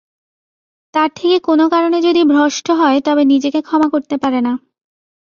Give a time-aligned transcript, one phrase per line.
[0.93, 4.53] তার থেকে কোনো কারণে যদি ভ্রষ্ট হয় তবে নিজেকে ক্ষমা করতে পারে না।